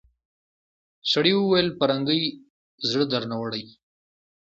سړي 1.11 1.31
وويل 1.37 1.67
پرنګۍ 1.79 2.23
زړه 2.89 3.05
درنه 3.11 3.35
وړی. 3.41 3.63